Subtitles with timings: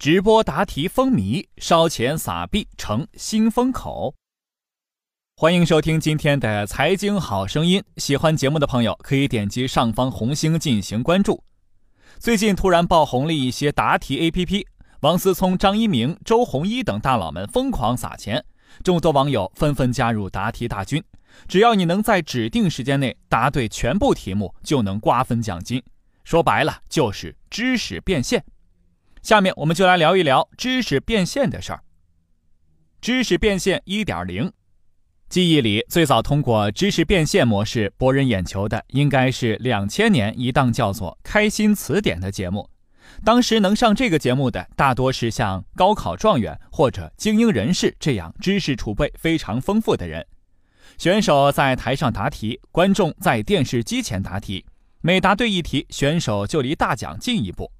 [0.00, 4.14] 直播答题风靡，烧钱撒币成新风口。
[5.36, 7.84] 欢迎收听今天的财经好声音。
[7.98, 11.44] 喜欢节目的朋友可以点击上方红星进行关注。
[12.18, 14.64] 最近突然爆红了一些答题 APP，
[15.00, 18.42] 王思聪、张一鸣、周鸿祎等大佬们疯狂撒钱，
[18.82, 21.04] 众多网友纷纷加入答题大军。
[21.46, 25.82] 只要你能在指定时间内答对全部题目，就能瓜分奖金。
[26.24, 28.42] 说白了就是知识变现。
[29.22, 31.82] 下面我们就来聊一聊知识变现的事儿。
[33.00, 34.52] 知识变现一点零。
[35.28, 42.68] 记忆里最早通过知识变现模式博人眼球的，应该是两千年一档叫做《开心词典》的节目。
[43.24, 50.26] 当时能上这个节目的，大多是像高考状元或者精英人士这样知识储备非常丰富的人。
[50.98, 54.66] 选手在台上答题，观众在电视机前答题，
[55.00, 57.70] 每答对一题，选手就离大奖进一步。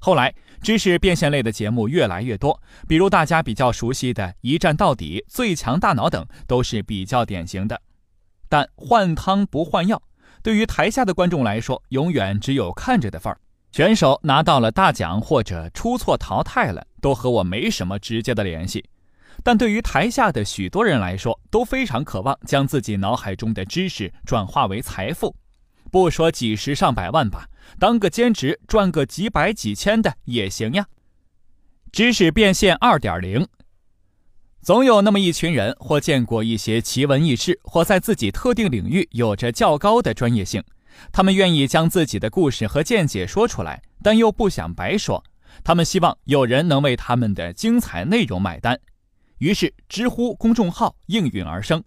[0.00, 7.80] 后来，知识变现类的节目越来越多，比如大家比较熟悉的《一站到底》《最强大脑》等，都是比较典型的。
[8.48, 10.02] 但换汤不换药，
[10.42, 13.38] 对于台下的观众来说，永远只有看着的份儿。
[13.72, 18.84] 选手拿到了大奖或者出错淘汰了，都和我没什么直接的联系。
[19.44, 25.36] 但对于台下的许多人来说，都非常渴望将自己脑海中的知识转化为财富。
[25.90, 30.86] 不说几十上百万吧，当个兼职赚个几百几千的也行呀。
[31.90, 33.46] 知识变现二点零，
[34.62, 40.62] 总有那么一群人，或见过一些奇闻异事，或在自己特定领域有着较高的专业性，
[41.10, 45.24] 他们愿意将自己的故事和见解说出来，但又不想白说。
[45.64, 48.78] 他们希望有人能为他们的精彩内容买单，
[49.38, 51.82] 于是知乎公众号应运而生。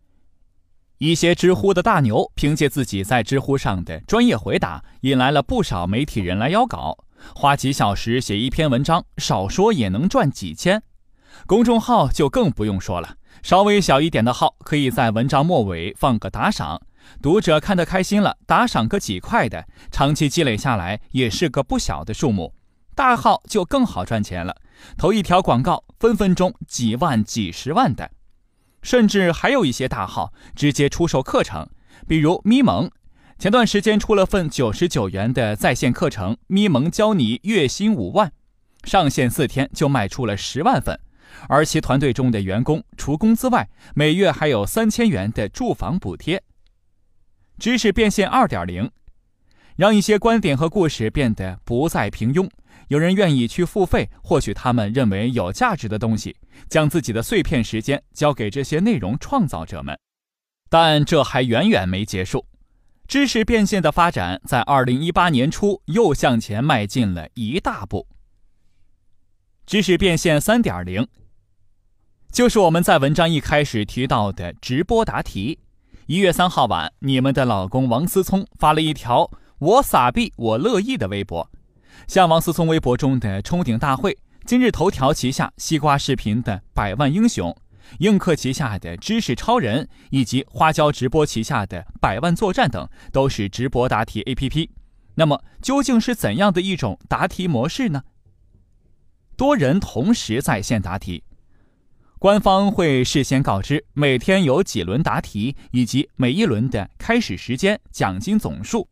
[1.00, 6.98] 一些知乎的大牛凭借自己在知乎上的专业回答，引来了不少媒体人来邀稿，
[7.36, 10.82] 花几小时写一篇文章，少说也能赚几千。
[11.46, 16.80] 公众号就更不用说了，稍微小一点的号，可以在文章末尾放个打赏，
[17.22, 22.54] 读者看得开心了，打赏个几块的，长期积累下来也是个不小的数目。
[22.96, 24.56] 大号就更好赚钱了，
[24.98, 28.12] 投一条广告，分分钟几万、几十万的。
[28.84, 31.68] 甚至还有一些大号直接出售课程，
[32.08, 32.92] 比如咪蒙，
[33.40, 38.32] 前段时间出了份九十九元的在线课程《咪蒙教你月薪五万》，
[38.90, 41.00] 上线四天就卖出了十万份，
[41.48, 46.44] 而其团队中的员工除工资外，每月还有三千元的住房补贴。
[47.58, 48.92] 知识变现二点零，
[49.78, 52.50] 让一些观点和故事变得不再平庸。
[52.88, 56.36] 有人愿意去付费获取他们认为有价值的东西，
[56.70, 59.98] 将自己的碎片时间交给这些内容创造者们。
[60.70, 62.46] 但这还远远没结束，
[63.08, 68.08] 知识变现的发展在二零一八年初又向前迈进了一大步。
[69.66, 71.08] 知识变现三点零，
[72.32, 75.60] 就是我们在文章一开始提到的直播答题。
[76.08, 81.50] 一月三号晚，你们的老公王思聪发了一条“我撒币我乐意”的微博。
[82.08, 87.56] 像王思聪微博中的冲顶大会，今日头条旗下西瓜视频的百万英雄，
[88.00, 94.70] 映客旗下的知识超人，以及花椒直播旗下的百万作战等，都是直播答题 APP。
[95.16, 98.04] 那么，究竟是怎样的一种答题模式呢？
[99.36, 101.24] 多人同时在线答题，
[102.20, 108.88] 官方会事先告知每天有几轮答题，以及每一轮的开始时间、奖金总数。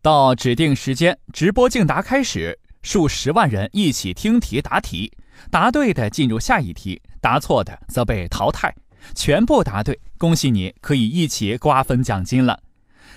[0.00, 5.12] 到指定时间，直播竞答开始，数十万人一起听题答题，
[5.50, 8.72] 答对的进入下一题，答错的则被淘汰。
[9.14, 12.60] 全部答对，恭喜你，可以一起瓜分奖金了。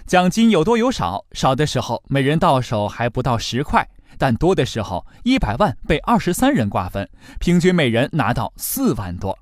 [0.07, 3.87] 奖金有多有少，少的时候每人到手还不到十块，
[4.17, 7.07] 但多的时候一百万被二十三人瓜分，
[7.39, 9.37] 平均每人拿到四万多。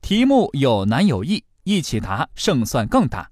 [0.00, 3.28] 题目有难有易，一起答胜算更大。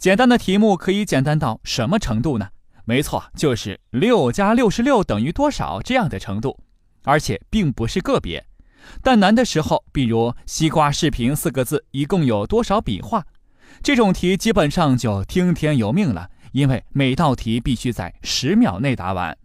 [0.00, 2.48] 简单的题目可以简单到什么程度呢？
[2.86, 6.58] 没错，就是六加六十六等于多少这样的程度，
[7.04, 8.42] 而且并不是个别。
[9.02, 13.22] 但难的时候，比如“西瓜视频”四个字一共有多少笔画，
[13.82, 19.36] 这种题基本上就听天由命了，因为每道题必须在十秒内答完。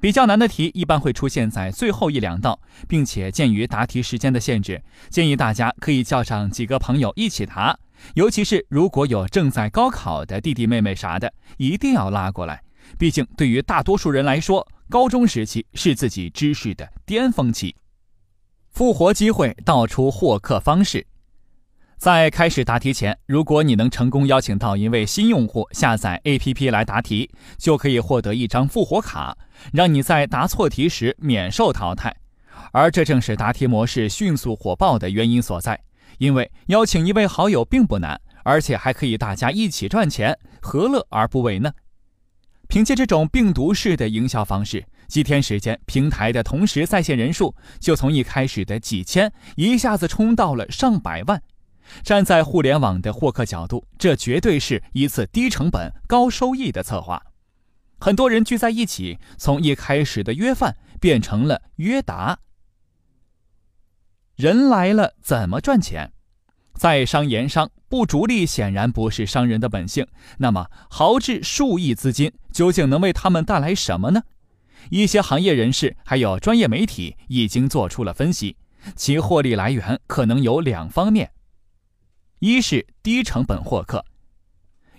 [0.00, 4.80] 比较难的题一般会出现在最后一两道，并且鉴于答题时间的限制，
[5.10, 7.76] 建议大家可以叫上几个朋友一起答。
[8.14, 12.62] 尤其是如果有正在高考的弟弟妹妹啥的，一定要拉过来。
[12.98, 17.74] 毕竟对于大多数人来说，高中时期是自己知识的巅峰期。
[18.70, 21.06] 复活机会，道出获客方式。
[21.96, 29.36] 在开始答题前，如果你能成功邀请到一位新用户下载 APP 来答题，就可以获得一张复活卡，
[29.72, 32.16] 让你在答错题时免受淘汰。
[32.72, 35.80] 而这正是答题模式迅速火爆的原因所在。
[36.18, 41.72] 因为邀请一位好友并不难，而且还可以大家一起赚钱，何乐而不为呢？
[42.68, 51.42] 凭借这种病毒式的营销方式，几天时间，平台的同时在线人数就从一开始的几千，一下子冲到了上百万。
[52.02, 57.22] 站在互联网的获客角度，这绝对是一次低成本高收益的策划。
[57.98, 62.38] 很多人聚在一起，从一开始的约饭变成了约答。
[64.42, 66.10] 人来了怎么赚钱？
[66.74, 70.04] 在商言商，不逐利显然不是商人的本性。
[70.38, 74.24] 那么豪掷数亿资金，究竟能为他们带来什么呢？
[74.90, 78.56] 一些行业人士还有专业媒体已经做出了分析，
[78.96, 81.30] 其获利来源可能有两方面。
[82.40, 84.04] 一是低成本获客，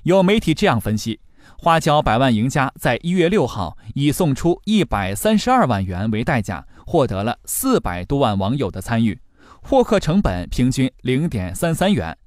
[0.04, 1.20] 有媒体这样分析：
[1.58, 9.20] 花椒百万赢家在一月六号以送出一百三十二万元为代价，获得了四百多万网友的参与，
[9.64, 12.18] 获客成本平均零点三三元。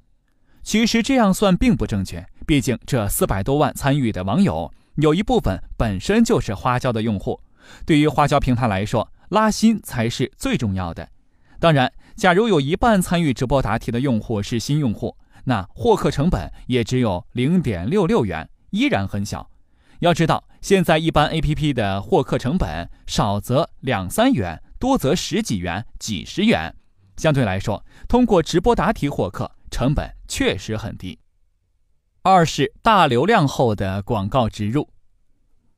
[0.62, 7.40] 其实这样算并不正确，毕竟这四百多万参与的网友有一部分本身就是花椒的用户，
[7.84, 11.08] 对于花椒平台来说，拉新才是最重要的。
[11.60, 11.92] 当然。
[12.16, 19.50] 假如有一半参与直播答题的用户是新用户，那获客成本也只有零点六六元，依然很小。
[19.98, 26.74] 要知道，现在一般 APP 的获客成本少则两三元，多则十几元、几十元。
[27.16, 31.18] 相对来说，通过直播答题获客成本确实很低。
[32.22, 34.88] 二是大流量后的广告植入，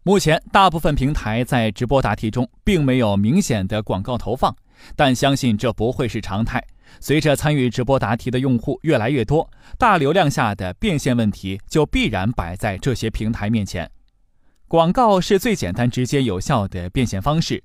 [0.03, 4.55] 目前大部分平台在直播答题中并没有明显的广告投放。
[4.95, 6.65] 但相信这不会是常态。
[7.01, 13.91] 随着参与直播答题的用户越来越多，大流量下的变现问题就必然摆在这些平台面前。
[14.69, 17.63] 广告是最简单、直接、有效的变现方式。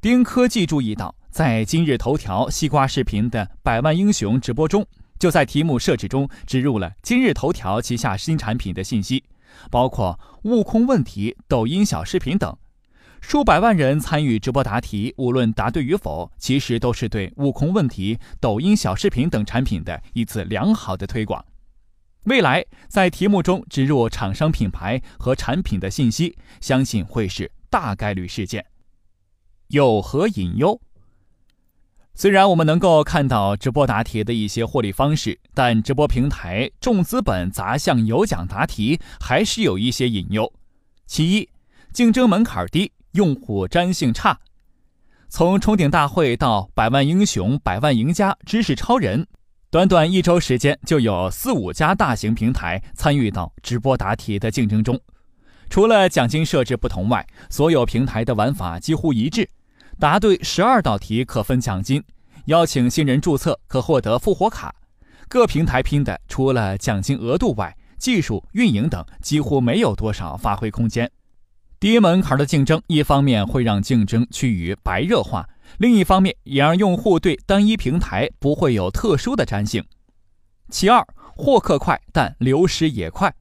[0.00, 4.86] 丁科技注意到，在今日头条西瓜视频的百万英雄直播中，
[5.18, 9.22] 就在题目设置中植入了今日头条旗下新产品的信息，
[9.70, 12.56] 包括悟空问题、抖音小视频等。
[13.20, 21.44] 数百万人参与直播答题，无论答对与否，其实都是对悟空问题、抖音小视频等产品的一次良好的推广。
[22.22, 28.64] 未来在题目中植入厂商品牌和产品的信息，相信会是大概率事件。
[29.68, 30.80] 有何隐忧？
[32.18, 40.50] 虽然我们能够看到直播答题的一些获利方式，但直播平台重资本砸向有奖答题，还是有一些隐忧。
[41.06, 41.48] 其一，
[41.92, 42.90] 竞争门槛低。
[43.12, 44.38] 用户粘性差，
[45.30, 49.26] 从冲顶大会到百万英雄、百万赢家、知识超人，
[49.70, 55.00] 短短一周时间就有四五家大型平台参与到直播答题的竞争中。
[55.70, 59.48] 除了奖金设置不同外，所有平台的玩法几乎一致。
[59.98, 62.02] 答对十二道题可分奖金，
[62.46, 64.74] 邀请新人注册可获得复活卡。
[65.26, 71.10] 各平台拼的除了奖金额度外，技术、运营等几乎没有多少发挥空间。
[71.80, 75.48] 低门槛的竞争，一方面会让竞争趋于白热化，
[75.78, 79.82] 另一方面也让用户对单一平台不会有特殊的粘性。
[80.68, 83.34] 其二，获客快，但流失也快。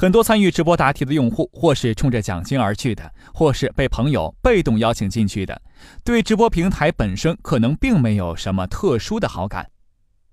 [0.00, 5.60] 很多参与直播答题的用户，或是冲着奖金而去的，或是被朋友被动邀请进去的，
[6.02, 9.68] 对直播平台本身可能并没有什么特殊的好感。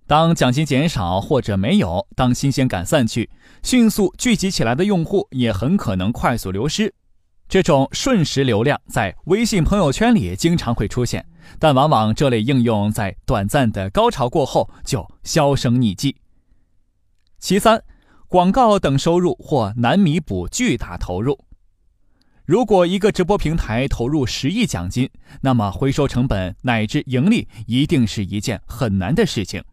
[0.08, 3.30] 当奖金减少或者没有，当新鲜感散去，
[3.62, 6.94] 迅速聚集起来的用户也很可能快速流失。
[7.50, 11.26] 这种瞬时流量在微信朋友圈里经常会出现，
[11.60, 16.16] 但往往这类应用在短暂的高潮过后就销声匿迹。
[17.38, 17.84] 其三，
[18.30, 21.40] 广告等收入或难弥补巨大投入。
[22.44, 25.10] 如果一个直播平台投入十亿奖金，
[25.42, 29.64] 那么回收成本乃至盈利一定是一件很难的事情。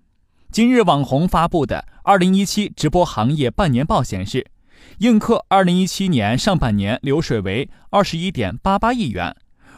[0.53, 4.47] 今日网红发布的《二零一七直播行业半年报》显示。
[4.99, 9.35] 映客二零一七年上半年流水为二十一点八八亿元，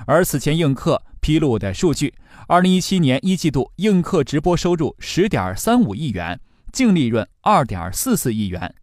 [0.07, 2.13] 而此前映客披露的数据，
[2.49, 6.39] 二零一七年一季度映客直播收入十点三五亿元，
[6.73, 8.75] 净利润二点四四亿元。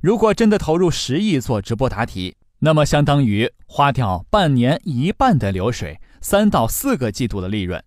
[0.00, 7.82] 如果真的投入十亿做直播答题，那么相当于花掉半年一半的流水，三到四个季度的利润。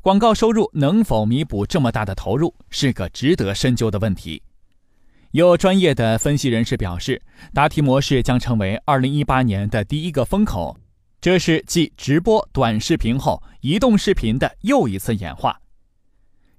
[0.00, 4.42] 广告收入能否弥补这么大的投入，是个值得深究的问题。
[5.30, 7.20] 有专业的分析人士表示，
[7.52, 10.76] 答题模式将成为2018年的第一个风口，
[11.20, 15.58] 这是继直播短视频后移动视频的又一次演化。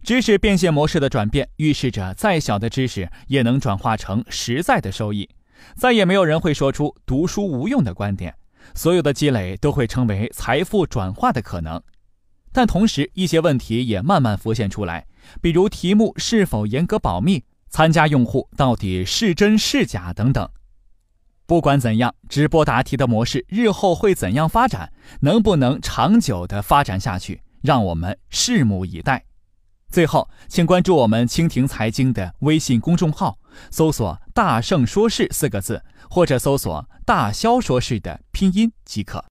[0.06, 5.28] 知识变现模式的转变，预示着再小的知识也能转化成实在的收益。
[5.76, 8.36] 再也没有人会说出读书无用的观点，
[8.76, 11.82] 所有的积累都会成为财富转化的可能。
[12.54, 15.08] 但同时，一些问题也慢慢浮现出来，
[15.42, 20.48] 比如题目是否严格保密，参加用户到底是真是假等等。
[21.48, 29.26] 不管怎样，直播答题的模式日后会怎样发展，能不能长久的发展下去，让我们拭目以待。
[29.92, 33.38] 最后，请关注我们蜻蜓财经的微信公众号，
[33.72, 39.24] 搜索“大圣说事”四个字，或者搜索“大肖说事”的拼音即可。